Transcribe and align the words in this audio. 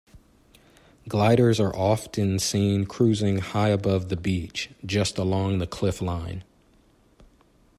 Gliders 1.07 1.59
are 1.59 1.75
often 1.75 2.39
seen 2.39 2.87
cruising 2.87 3.37
high 3.37 3.67
above 3.69 4.09
the 4.09 4.17
beach, 4.17 4.71
just 4.83 5.19
along 5.19 5.59
the 5.59 5.67
cliff 5.67 6.01
line. 6.01 6.43